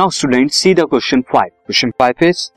[0.00, 1.50] Now, students, see the question 5.
[1.66, 2.52] Question 5 is,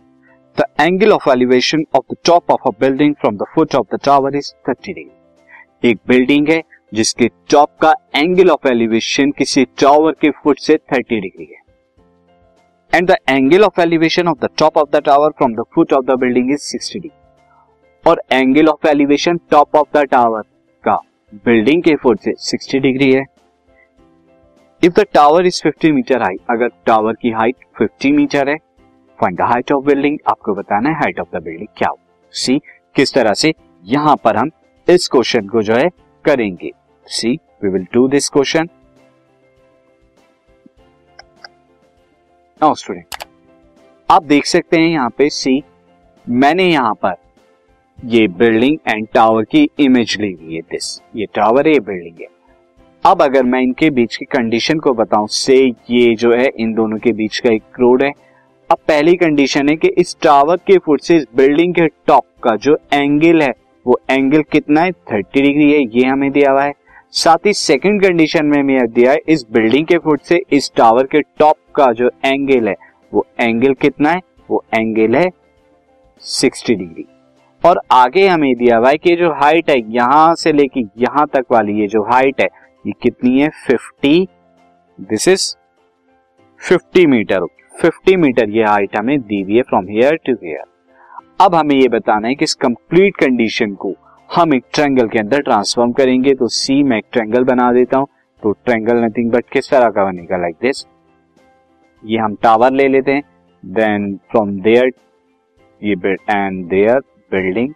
[0.58, 3.98] the angle of elevation of the top of a building from the foot of the
[3.98, 5.18] tower is 30 degree.
[5.84, 6.62] एक building है,
[6.94, 11.62] जिसके top का angle of elevation किसी tower के foot से 30 degree है
[12.94, 16.06] and the angle of elevation of the top of the tower from the foot of
[16.06, 17.12] the building is 60 degree
[18.06, 20.42] और angle of elevation top of the tower
[20.84, 20.98] का
[21.46, 23.26] building के foot से 60 degree है
[24.84, 28.56] if the tower is 50 metre height अगर tower की height 50 metre है
[29.20, 31.98] find the height of building आपको बताना है हाइट ऑफ़ द बिल्डिंग क्या हो।
[32.34, 32.58] सी
[32.96, 34.52] किस तरह से यहाँ पर हम
[34.88, 35.88] इस क्वेश्चन को जो है
[36.26, 36.72] करेंगे।
[37.06, 37.32] See
[37.64, 38.70] we will do this question
[42.62, 43.26] now student
[44.10, 45.62] आप देख सकते हैं यहाँ पे सी
[46.28, 47.16] मैंने यहाँ पर
[48.00, 52.22] ये बिल्डिंग एंड टावर की इमेज ली हुई है दिस ये टावर है, ये बिल्डिंग
[52.22, 52.33] है।
[53.06, 55.56] अब अगर मैं इनके बीच की कंडीशन को बताऊँ से
[55.90, 58.12] ये जो है, इन दोनों के बीच का एक रोड है।
[58.70, 62.56] अब पहली कंडीशन है कि इस टावर के फुट से इस बिल्डिंग के टॉप का
[62.56, 63.52] जो एंगल है,
[63.86, 64.92] वो एंगल कितना है?
[64.92, 66.74] थर्टी डिग्री है, ये हमें दिया हुआ है।
[67.14, 71.04] साथ ही सेकंड कंडीशन में हमें दिया है, इस बिल्डिंग के फुट से इस टावर
[71.06, 72.76] के टॉप का जो एंगल है,
[73.14, 74.20] वो एंगल कितना है?
[74.50, 75.30] वो एंगल है
[76.22, 77.06] सिक्सटी डिग्री
[77.64, 81.46] और आगे हमें दिया हुआ है कि जो हाइट है, यहाँ से लेके यहाँ तक
[81.52, 83.50] वाली ये जो हाइट है ये कितनी है?
[83.68, 84.28] Fifty
[85.00, 85.56] this is
[86.62, 87.46] fifty metre
[87.82, 90.64] fifty metre ये हाइट हमें दी हुई है फ्रॉम हेयर टू हेयर
[91.42, 93.94] अब हमें ये बताना है कि इस कंप्लीट कंडीशन को
[94.30, 98.08] हम एक ट्रेंगल के अंदर ट्रांसफॉर्म करेंगे तो सी मैं एक ट्रेंगल बना देता हूँ
[98.44, 100.38] तो ट्रेंगल नथिंग बट किस तरह का बनेगा?
[100.38, 100.86] लाइक दिस
[102.04, 103.24] ये हम टावर ले लेते हैं.
[103.64, 104.92] देन फ्रॉम देयर
[105.82, 107.00] ये एंड देयर
[107.32, 107.74] बिल्डिंग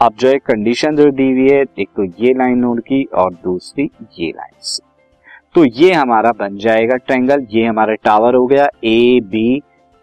[0.00, 3.32] अब जो है कंडीशन जो दी हुई है, एक तो ये लाइन नोड की और
[3.34, 4.86] दूसरी ये लाइन
[5.54, 9.56] तो ये हमारा बन जाएगा ट्रेंगल ये हमारा टावर हो गया A B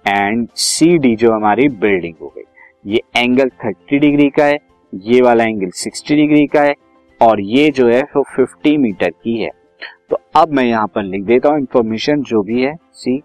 [0.05, 2.43] and C D जो हमारी बिल्डिंग हो गई।
[2.85, 4.57] ये एंगल 30 डिग्री का है,
[4.93, 6.73] ये वाला एंगल 60 डिग्री का है
[7.21, 9.49] और ये जो है वो 50 मीटर की है।
[10.09, 13.17] तो अब मैं यहाँ पर लिख देता हूँ इंफॉर्मेशन जो भी है सी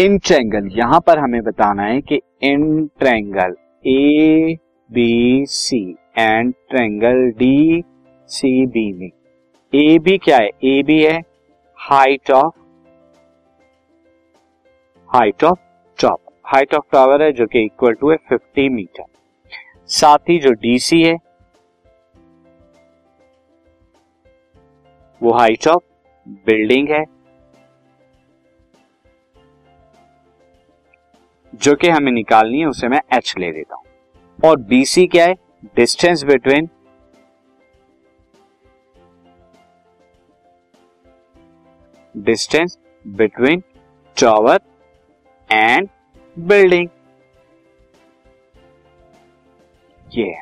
[0.00, 3.54] इन ट्रैंगल यहाँ पर हमें बताना है कि इन triangle
[3.86, 4.56] A
[4.90, 5.80] B C
[6.18, 7.82] and triangle D
[8.28, 9.10] C B में।
[9.72, 10.50] ए बी क्या है?
[10.64, 11.20] ए बी है
[11.78, 12.58] height of
[15.10, 15.58] height of
[15.98, 19.04] top height of tower है जो कि इक्वल टू है 50 मीटर
[19.90, 21.16] साथ ही जो डीसी है,
[25.20, 25.82] वो हाइट ऑफ़
[26.46, 27.04] बिल्डिंग है।
[31.52, 35.34] जो कि हमें निकालनी है, उसे मैं एच ले देता हूँ। और बीसी क्या है?
[35.76, 36.68] Distance between
[42.14, 43.62] distance between
[44.16, 44.60] tower
[45.50, 45.88] and
[46.36, 46.88] building
[50.14, 50.32] ये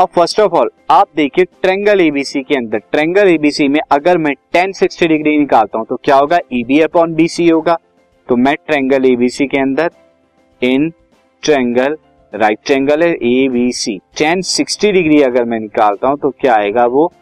[0.00, 4.34] अब फ़र्स्ट ऑफ़ ऑल आप देखिए ट्रेंगल एबीसी के अंदर ट्रेंगल एबीसी में अगर मैं
[4.52, 6.38] टेन सिक्सटी डिग्री निकालता हूँ तो क्या होगा?
[6.52, 7.76] ईबी अपॉन बीसी होगा।
[8.28, 9.90] तो मैं ट्रेंगल एबीसी के अंदर
[10.62, 10.92] इन
[11.42, 11.96] ट्रेंगल
[12.32, 16.54] राइट ट्रेंगल है A B C tan sixty degree अगर मैं निकालता हूँ तो क्या
[16.54, 17.12] आएगा वो?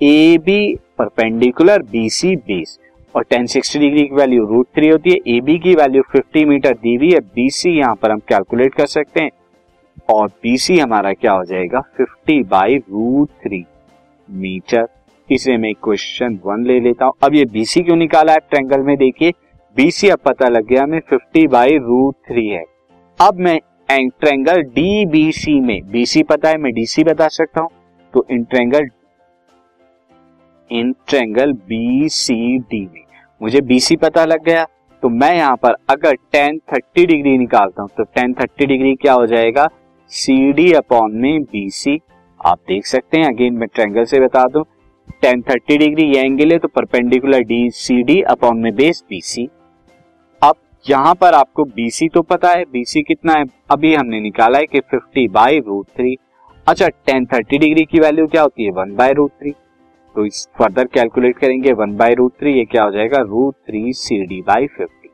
[0.00, 2.78] A B perpendicular B C base
[3.14, 5.16] और टेन सिक्सटी डिग्री की वैल्यू रूट थ्री होती है.
[5.36, 7.20] ए बी की वैल्यू फिफ्टी मीटर दी हुई है.
[7.20, 9.30] बी सी यहाँ पर हम कैलकुलेट कर सकते हैं.
[10.10, 11.80] और बी सी हमारा क्या हो जाएगा?
[11.96, 13.64] Fifty by root three
[14.28, 14.88] metre
[15.28, 17.12] इसे मैं क्वेश्चन वन ले लेता हूँ.
[17.22, 18.38] अब ये बीसी क्यों निकाला है?
[18.38, 19.32] ट्रेंगल में देखिए.
[19.76, 22.64] बीसी अब पता लग गया हमें फिफ्टी बाई रूट थ्री है.
[23.18, 23.58] अब मैं
[24.20, 24.62] ट्रेंगल
[25.32, 27.68] सी में बीसी पता है, मैं डीसी बता सकता हूँ।
[28.14, 28.88] तो इन ट्रेंगल
[30.70, 33.04] इन ट्रेंगल बी सी डी में,
[33.40, 34.64] मुझे बीसी पता लग गया।
[35.02, 39.12] तो मैं यहाँ पर अगर टेन थर्टी डिग्री निकालता हूँ तो टेन थर्टी डिग्री क्या
[39.12, 39.68] हो जाएगा?
[40.12, 41.98] सी डी अपॉन में बी सी
[42.40, 44.64] आप देख सकते हैं अगेन मैं ट्रेंगल से बता दूँ।
[45.22, 49.20] टेन थर्टी डिग्री ये एंगल है तो perpendicular D C D upon में बेस बी
[49.24, 49.48] सी
[50.86, 53.44] यहाँ पर आपको बीसी तो पता है बीसी कितना है?
[53.70, 56.16] अभी हमने निकाला है कि 50 बाई रूट थ्री
[56.66, 58.70] अच्छा टेन थर्टी डिग्री की वैल्यू क्या होती है?
[58.70, 59.50] वन बाय रूट थ्री
[60.16, 63.20] तो इस फर्दर कैलकुलेट करेंगे वन बाय रूट थ्री ये क्या हो जाएगा?
[63.20, 65.10] Root three C D by fifty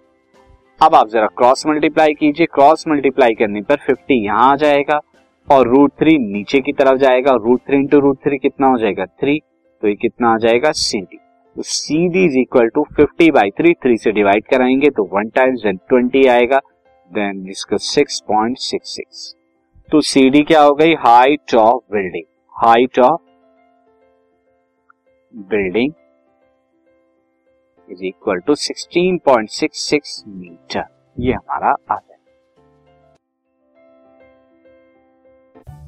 [0.81, 5.01] अब आप जरा क्रॉस मल्टीप्लाई कीजिए। क्रॉस मल्टीप्लाई करने पर फिफ्टी यहाँ आ जाएगा
[5.49, 9.07] और रूट थ्री नीचे की तरफ़ जाएगा। Root three into root three कितना हो जाएगा?
[9.07, 9.41] थ्री
[9.83, 10.73] तो ये कितना आ जाएगा?
[10.73, 11.20] C D
[11.57, 15.63] C D is equal to fifty by three three से डिवाइड कराएँगे तो वन टाइम्स
[15.63, 16.59] देन ट्वेंटी आएगा
[17.11, 19.35] देन इसका सिक्स पॉइंट सिक्स सिक्स
[19.93, 20.95] तो सी डी क्या हो गई?
[20.95, 22.25] Height of building
[22.55, 23.21] height of
[25.35, 25.93] building
[27.89, 30.85] is equal to 16.66 metre
[31.21, 31.99] ये हमारा आ